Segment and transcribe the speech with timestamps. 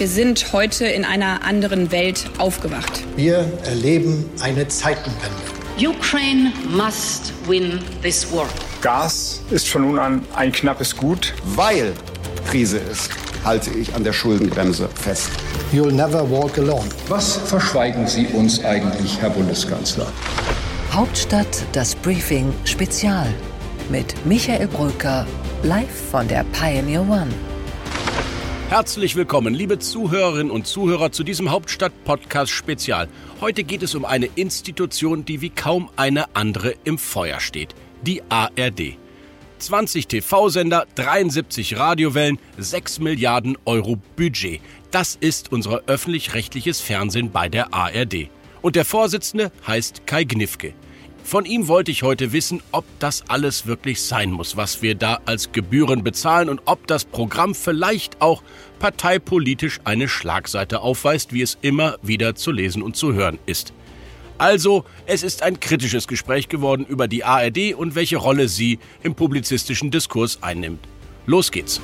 [0.00, 3.02] Wir sind heute in einer anderen Welt aufgewacht.
[3.16, 5.20] Wir erleben eine Zeitenwende.
[5.76, 8.48] Ukraine must win this war.
[8.80, 11.34] Gas ist von nun an ein knappes Gut.
[11.44, 11.92] Weil
[12.48, 13.10] Krise ist,
[13.44, 15.28] halte ich an der Schuldenbremse fest.
[15.70, 16.88] You'll never walk alone.
[17.08, 20.06] Was verschweigen Sie uns eigentlich, Herr Bundeskanzler?
[20.92, 23.26] Hauptstadt das Briefing Spezial
[23.90, 25.26] mit Michael Brücker
[25.62, 27.49] live von der Pioneer One.
[28.70, 33.08] Herzlich willkommen, liebe Zuhörerinnen und Zuhörer, zu diesem Hauptstadt-Podcast Spezial.
[33.40, 37.74] Heute geht es um eine Institution, die wie kaum eine andere im Feuer steht.
[38.02, 38.96] Die ARD.
[39.58, 44.60] 20 TV-Sender, 73 Radiowellen, 6 Milliarden Euro Budget.
[44.92, 48.28] Das ist unser öffentlich-rechtliches Fernsehen bei der ARD.
[48.62, 50.74] Und der Vorsitzende heißt Kai Gnifke.
[51.30, 55.20] Von ihm wollte ich heute wissen, ob das alles wirklich sein muss, was wir da
[55.26, 58.42] als Gebühren bezahlen und ob das Programm vielleicht auch
[58.80, 63.72] parteipolitisch eine Schlagseite aufweist, wie es immer wieder zu lesen und zu hören ist.
[64.38, 69.14] Also, es ist ein kritisches Gespräch geworden über die ARD und welche Rolle sie im
[69.14, 70.80] publizistischen Diskurs einnimmt.
[71.26, 71.80] Los geht's.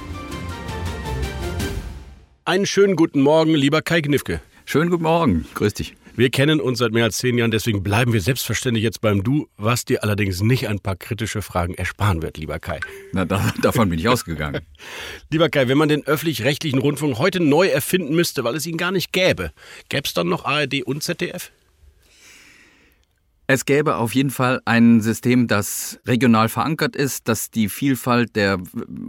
[2.44, 4.40] Einen schönen guten Morgen, lieber Kai Gnifke.
[4.64, 5.95] Schönen guten Morgen, grüß dich.
[6.16, 9.48] Wir kennen uns seit mehr als zehn Jahren, deswegen bleiben wir selbstverständlich jetzt beim Du,
[9.58, 12.80] was dir allerdings nicht ein paar kritische Fragen ersparen wird, lieber Kai.
[13.12, 14.62] Na, da, davon bin ich ausgegangen.
[15.30, 18.92] lieber Kai, wenn man den öffentlich-rechtlichen Rundfunk heute neu erfinden müsste, weil es ihn gar
[18.92, 19.52] nicht gäbe,
[19.90, 21.52] gäbe es dann noch ARD und ZDF?
[23.48, 28.58] Es gäbe auf jeden Fall ein System, das regional verankert ist, das die Vielfalt der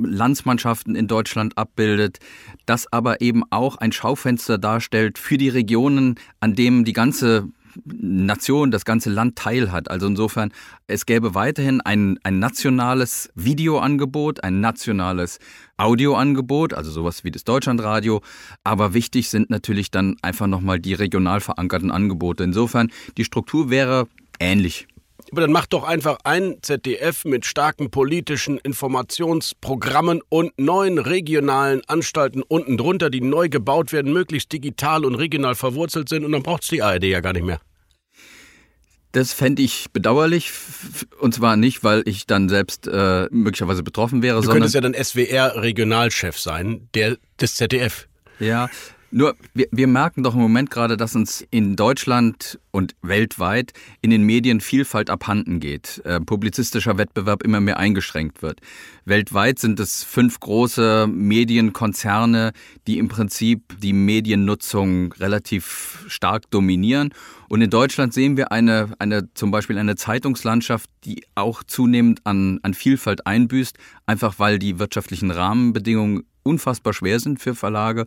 [0.03, 2.19] Landsmannschaften in Deutschland abbildet,
[2.67, 7.47] das aber eben auch ein Schaufenster darstellt für die Regionen, an dem die ganze
[7.85, 9.89] Nation, das ganze Land teilhat.
[9.89, 10.51] Also insofern,
[10.87, 15.39] es gäbe weiterhin ein, ein nationales Videoangebot, ein nationales
[15.77, 18.21] Audioangebot, also sowas wie das Deutschlandradio.
[18.63, 22.43] Aber wichtig sind natürlich dann einfach nochmal die regional verankerten Angebote.
[22.43, 24.07] Insofern, die Struktur wäre
[24.39, 24.87] ähnlich.
[25.31, 32.43] Aber dann macht doch einfach ein ZDF mit starken politischen Informationsprogrammen und neuen regionalen Anstalten
[32.43, 36.63] unten drunter, die neu gebaut werden, möglichst digital und regional verwurzelt sind und dann braucht
[36.63, 37.59] es die ARD ja gar nicht mehr.
[39.13, 40.51] Das fände ich bedauerlich.
[41.19, 44.67] Und zwar nicht, weil ich dann selbst äh, möglicherweise betroffen wäre, du sondern.
[44.67, 48.07] Du könntest ja dann SWR-Regionalchef sein, der des ZDF.
[48.39, 48.69] Ja,
[49.09, 54.09] nur, wir, wir merken doch im Moment gerade, dass uns in Deutschland und weltweit in
[54.09, 56.01] den Medien Vielfalt abhanden geht.
[56.03, 58.59] Äh, publizistischer Wettbewerb immer mehr eingeschränkt wird.
[59.05, 62.51] Weltweit sind es fünf große Medienkonzerne,
[62.85, 67.13] die im Prinzip die Mediennutzung relativ stark dominieren.
[67.47, 72.59] Und in Deutschland sehen wir eine, eine, zum Beispiel eine Zeitungslandschaft, die auch zunehmend an,
[72.63, 78.05] an Vielfalt einbüßt, einfach weil die wirtschaftlichen Rahmenbedingungen unfassbar schwer sind für Verlage.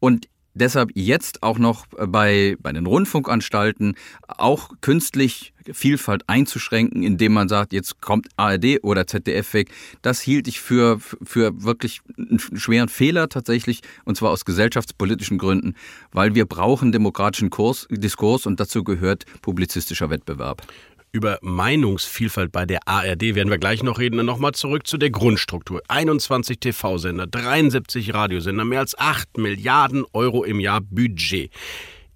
[0.00, 0.28] Und
[0.58, 3.94] deshalb jetzt auch noch bei, bei den Rundfunkanstalten
[4.26, 9.70] auch künstlich Vielfalt einzuschränken, indem man sagt, jetzt kommt ARD oder ZDF weg,
[10.02, 15.74] das hielt ich für, für wirklich einen schweren Fehler tatsächlich, und zwar aus gesellschaftspolitischen Gründen,
[16.12, 20.62] weil wir brauchen demokratischen Kurs, Diskurs und dazu gehört publizistischer Wettbewerb.
[21.10, 24.24] Über Meinungsvielfalt bei der ARD werden wir gleich noch reden.
[24.26, 25.80] Nochmal zurück zu der Grundstruktur.
[25.88, 31.50] 21 TV-Sender, 73 Radiosender, mehr als 8 Milliarden Euro im Jahr Budget.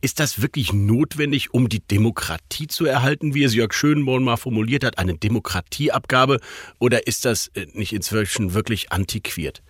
[0.02, 4.84] Ist das wirklich notwendig, um die Demokratie zu erhalten, wie es Jörg Schönborn mal formuliert
[4.84, 6.40] hat, eine Demokratieabgabe?
[6.78, 9.62] Oder ist das äh, nicht inzwischen wirklich antiquiert?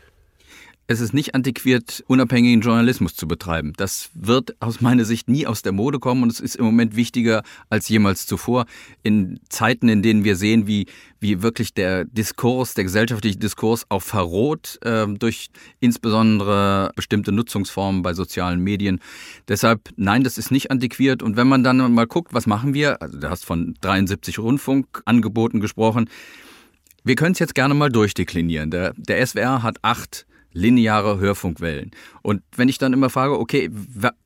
[0.92, 3.72] Es ist nicht antiquiert, unabhängigen Journalismus zu betreiben.
[3.78, 6.96] Das wird aus meiner Sicht nie aus der Mode kommen und es ist im Moment
[6.96, 8.66] wichtiger als jemals zuvor.
[9.02, 10.84] In Zeiten, in denen wir sehen, wie,
[11.18, 15.48] wie wirklich der Diskurs, der gesellschaftliche Diskurs auch verroht äh, durch
[15.80, 19.00] insbesondere bestimmte Nutzungsformen bei sozialen Medien.
[19.48, 21.22] Deshalb, nein, das ist nicht antiquiert.
[21.22, 23.00] Und wenn man dann mal guckt, was machen wir?
[23.00, 26.10] Also du hast von 73 Rundfunkangeboten gesprochen.
[27.02, 28.70] Wir können es jetzt gerne mal durchdeklinieren.
[28.70, 31.90] Der, der SWR hat acht lineare Hörfunkwellen.
[32.22, 33.70] Und wenn ich dann immer frage, okay,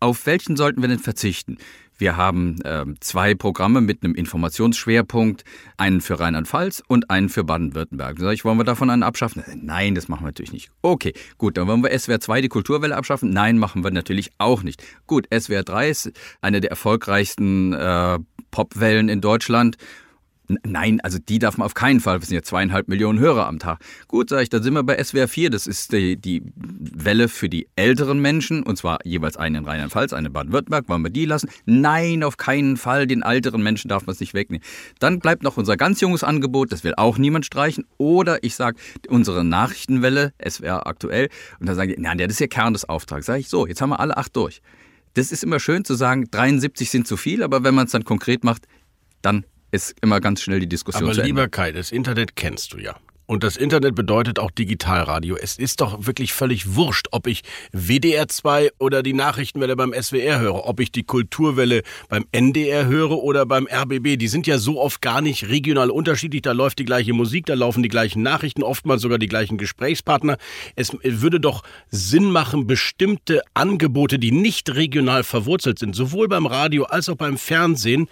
[0.01, 1.59] auf welchen sollten wir denn verzichten?
[1.99, 5.45] Wir haben äh, zwei Programme mit einem Informationsschwerpunkt,
[5.79, 8.19] einen für Rheinland-Pfalz und einen für Baden-Württemberg.
[8.19, 9.43] Sag ich, wollen wir davon einen abschaffen?
[9.63, 10.71] Nein, das machen wir natürlich nicht.
[10.83, 13.31] Okay, gut, dann wollen wir SWR 2 die Kulturwelle abschaffen?
[13.31, 14.83] Nein, machen wir natürlich auch nicht.
[15.07, 16.13] Gut, SWR 3 ist
[16.43, 18.19] eine der erfolgreichsten äh,
[18.51, 19.77] Popwellen in Deutschland
[20.49, 22.21] Nein, also die darf man auf keinen Fall.
[22.21, 23.81] Wir sind ja zweieinhalb Millionen Hörer am Tag.
[24.07, 25.51] Gut, sage ich, dann sind wir bei SWR 4.
[25.51, 28.63] Das ist die, die Welle für die älteren Menschen.
[28.63, 30.89] Und zwar jeweils eine in Rheinland-Pfalz, eine in Baden-Württemberg.
[30.89, 31.49] Wollen wir die lassen?
[31.65, 33.07] Nein, auf keinen Fall.
[33.07, 34.65] Den älteren Menschen darf man es nicht wegnehmen.
[35.01, 36.71] Dann bleibt noch unser ganz junges Angebot.
[36.71, 37.85] Das will auch niemand streichen.
[37.99, 38.79] Oder ich sage,
[39.09, 41.29] unsere Nachrichtenwelle, SWR aktuell.
[41.59, 43.27] Und dann sagen die, nein, das ist ja Kern des Auftrags.
[43.27, 44.61] Sage ich, so, jetzt haben wir alle acht durch.
[45.15, 47.43] Das ist immer schön zu sagen, 73 sind zu viel.
[47.43, 48.69] Aber wenn man es dann konkret macht,
[49.23, 49.45] dann
[49.77, 51.29] ist immer ganz schnell die Diskussion Aber zu Ende.
[51.29, 52.97] lieber Kai, das Internet kennst du ja.
[53.29, 55.37] Und das Internet bedeutet auch Digitalradio.
[55.37, 57.43] Es ist doch wirklich völlig wurscht, ob ich
[57.73, 63.19] WDR 2 oder die Nachrichtenwelle beim SWR höre, ob ich die Kulturwelle beim NDR höre
[63.19, 64.17] oder beim RBB.
[64.17, 66.43] Die sind ja so oft gar nicht regional unterschiedlich.
[66.43, 70.37] Da läuft die gleiche Musik, da laufen die gleichen Nachrichten, oftmals sogar die gleichen Gesprächspartner.
[70.77, 76.85] Es würde doch Sinn machen, bestimmte Angebote, die nicht regional verwurzelt sind, sowohl beim Radio
[76.85, 78.07] als auch beim Fernsehen,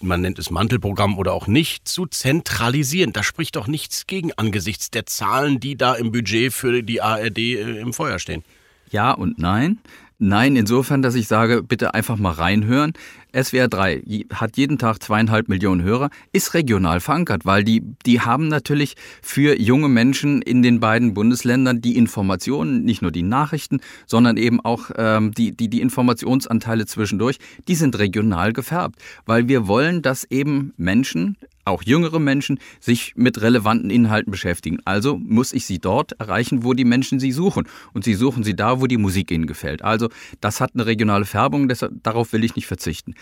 [0.00, 3.12] man nennt es Mantelprogramm oder auch nicht, zu zentralisieren.
[3.12, 7.38] Da spricht doch nichts gegen angesichts der Zahlen, die da im Budget für die ARD
[7.38, 8.44] äh, im Feuer stehen.
[8.90, 9.78] Ja und nein.
[10.22, 12.92] Nein, insofern, dass ich sage, bitte einfach mal reinhören.
[13.34, 14.02] SWR 3
[14.34, 19.58] hat jeden Tag zweieinhalb Millionen Hörer, ist regional verankert, weil die, die haben natürlich für
[19.58, 24.90] junge Menschen in den beiden Bundesländern die Informationen, nicht nur die Nachrichten, sondern eben auch
[24.98, 30.74] ähm, die, die, die Informationsanteile zwischendurch, die sind regional gefärbt, weil wir wollen, dass eben
[30.76, 31.38] Menschen,
[31.70, 34.78] auch jüngere Menschen sich mit relevanten Inhalten beschäftigen.
[34.84, 37.66] Also muss ich sie dort erreichen, wo die Menschen sie suchen.
[37.92, 39.82] Und sie suchen sie da, wo die Musik ihnen gefällt.
[39.82, 40.08] Also
[40.40, 43.14] das hat eine regionale Färbung, deshalb, darauf will ich nicht verzichten.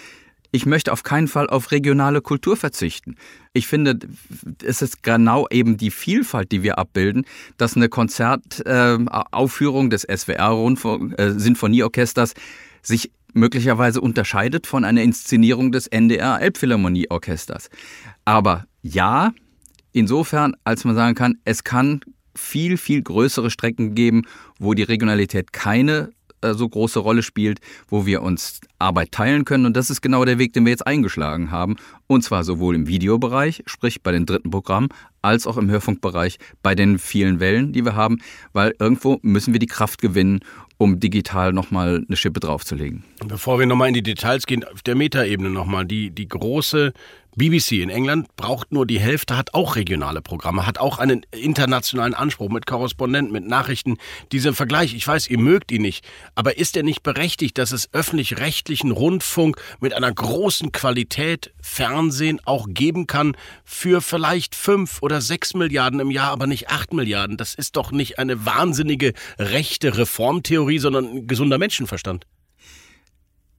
[0.50, 3.16] Ich möchte auf keinen Fall auf regionale Kultur verzichten.
[3.52, 3.98] Ich finde,
[4.64, 7.26] es ist genau eben die Vielfalt, die wir abbilden,
[7.58, 12.32] dass eine Konzertaufführung äh, des SWR-Sinfonieorchesters
[12.80, 17.70] sich möglicherweise unterscheidet von einer Inszenierung des NDR Elbphilharmonieorchesters.
[18.24, 19.32] Aber ja,
[19.92, 22.00] insofern, als man sagen kann, es kann
[22.34, 24.22] viel, viel größere Strecken geben,
[24.58, 29.66] wo die Regionalität keine äh, so große Rolle spielt, wo wir uns Arbeit teilen können.
[29.66, 31.76] Und das ist genau der Weg, den wir jetzt eingeschlagen haben.
[32.08, 34.88] Und zwar sowohl im Videobereich, sprich bei den dritten Programmen,
[35.22, 38.18] als auch im Hörfunkbereich bei den vielen Wellen, die wir haben,
[38.52, 40.40] weil irgendwo müssen wir die Kraft gewinnen,
[40.78, 43.04] um digital nochmal eine Schippe draufzulegen.
[43.26, 46.92] Bevor wir nochmal in die Details gehen, auf der Metaebene nochmal, die, die große
[47.38, 52.14] BBC in England braucht nur die Hälfte, hat auch regionale Programme, hat auch einen internationalen
[52.14, 53.96] Anspruch mit Korrespondenten, mit Nachrichten.
[54.32, 56.04] Dieser Vergleich, ich weiß, ihr mögt ihn nicht,
[56.34, 62.66] aber ist er nicht berechtigt, dass es öffentlich-rechtlichen Rundfunk mit einer großen Qualität Fernsehen auch
[62.68, 67.36] geben kann für vielleicht fünf oder sechs Milliarden im Jahr, aber nicht acht Milliarden?
[67.36, 72.26] Das ist doch nicht eine wahnsinnige rechte Reformtheorie, sondern ein gesunder Menschenverstand.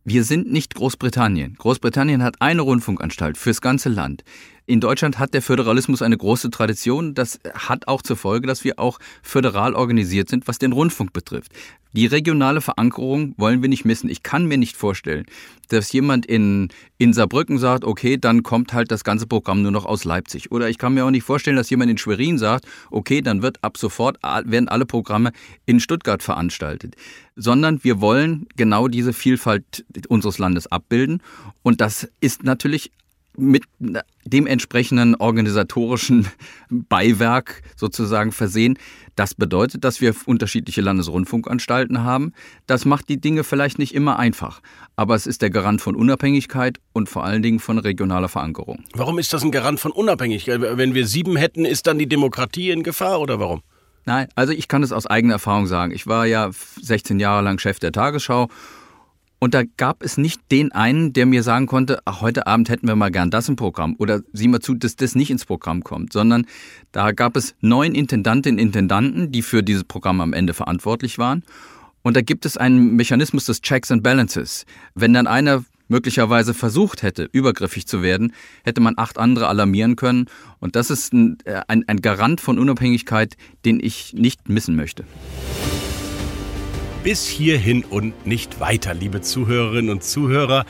[0.06, 1.56] Wir sind nicht Großbritannien.
[1.56, 4.24] Großbritannien hat eine Rundfunkanstalt fürs ganze Land.
[4.70, 7.16] In Deutschland hat der Föderalismus eine große Tradition.
[7.16, 11.54] Das hat auch zur Folge, dass wir auch föderal organisiert sind, was den Rundfunk betrifft.
[11.94, 14.12] Die regionale Verankerung wollen wir nicht missen.
[14.12, 15.26] Ich kann mir nicht vorstellen,
[15.70, 16.70] dass jemand in,
[17.00, 20.52] in Saarbrücken sagt, okay, dann kommt halt das ganze Programm nur noch aus Leipzig.
[20.52, 23.58] Oder ich kann mir auch nicht vorstellen, dass jemand in Schwerin sagt, okay, dann wird
[23.64, 25.32] ab sofort werden alle Programme
[25.66, 26.96] in Stuttgart veranstaltet.
[27.36, 31.24] Sondern wir wollen genau diese Vielfalt unseres Landes abbilden.
[31.64, 32.92] Und das ist natürlich
[33.40, 33.64] mit
[34.26, 36.28] dem entsprechenden organisatorischen
[36.70, 38.78] Beiwerk sozusagen versehen.
[39.16, 42.34] Das bedeutet, dass wir unterschiedliche Landesrundfunkanstalten haben.
[42.68, 44.62] Das macht die Dinge vielleicht nicht immer einfach,
[44.96, 48.84] aber es ist der Garant von Unabhängigkeit und vor allen Dingen von regionaler Verankerung.
[48.94, 50.62] Warum ist das ein Garant von Unabhängigkeit?
[50.62, 53.62] Wenn wir sieben hätten, ist dann die Demokratie in Gefahr oder warum?
[54.06, 55.92] Nein, also ich kann es aus eigener Erfahrung sagen.
[55.92, 56.50] Ich war ja
[56.82, 58.48] 16 Jahre lang Chef der Tagesschau
[59.40, 62.88] und da gab es nicht den einen, der mir sagen konnte, ach, heute Abend hätten
[62.88, 65.84] wir mal gern das im Programm oder sieh mal zu, dass das nicht ins Programm
[65.84, 66.46] kommt, sondern
[66.92, 71.44] da gab es neun Intendantinnen und Intendanten, die für dieses Programm am Ende verantwortlich waren.
[72.02, 74.66] Und da gibt es einen Mechanismus des Checks and Balances.
[74.94, 80.26] Wenn dann einer möglicherweise versucht hätte, übergriffig zu werden, hätte man acht andere alarmieren können.
[80.60, 85.06] Und das ist ein, äh, ein, ein Garant von Unabhängigkeit, den ich nicht missen möchte.
[87.10, 90.68] Bis hierhin und nicht weiter, liebe Zuhörerinnen und Zuhörer.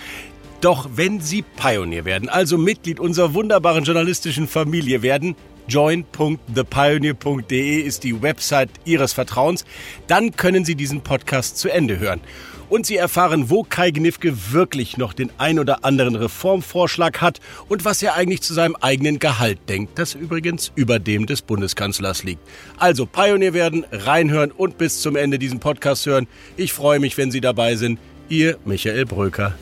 [0.62, 5.36] Doch wenn Sie Pionier werden, also Mitglied unserer wunderbaren journalistischen Familie werden,
[5.68, 9.66] join.thepioneer.de ist die Website Ihres Vertrauens,
[10.08, 12.22] dann können Sie diesen Podcast zu Ende hören
[12.70, 17.86] und Sie erfahren, wo Kai Gnifke wirklich noch den ein oder anderen Reformvorschlag hat und
[17.86, 22.42] was er eigentlich zu seinem eigenen Gehalt denkt, das übrigens über dem des Bundeskanzlers liegt.
[22.78, 26.28] Also Pionier werden, reinhören und bis zum Ende diesen Podcast hören.
[26.58, 28.00] Ich freue mich, wenn Sie dabei sind.
[28.30, 29.56] Ihr Michael Bröker.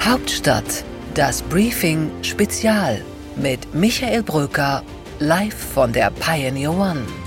[0.00, 3.02] Hauptstadt Das Briefing Spezial
[3.36, 4.82] mit Michael Bröker
[5.18, 7.23] live von der Pioneer One.